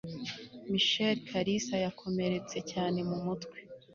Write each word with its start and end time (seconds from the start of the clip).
michael 0.71 1.17
kalisa, 1.29 1.75
yakomeretse 1.85 2.57
cyane 2.71 2.99
mu 3.09 3.17
mutwe 3.25 3.57